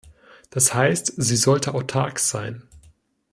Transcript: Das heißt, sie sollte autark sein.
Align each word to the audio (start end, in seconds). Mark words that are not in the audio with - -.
Das 0.49 0.73
heißt, 0.73 1.13
sie 1.17 1.35
sollte 1.35 1.75
autark 1.75 2.17
sein. 2.17 2.67